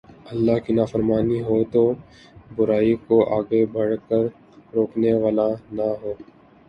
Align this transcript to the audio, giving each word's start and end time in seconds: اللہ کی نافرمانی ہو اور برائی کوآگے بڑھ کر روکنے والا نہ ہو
اللہ 0.31 0.57
کی 0.65 0.73
نافرمانی 0.73 1.39
ہو 1.41 1.57
اور 1.73 1.93
برائی 2.55 2.93
کوآگے 3.07 3.61
بڑھ 3.73 3.95
کر 4.07 4.23
روکنے 4.75 5.13
والا 5.21 5.47
نہ 5.73 5.87
ہو 6.01 6.11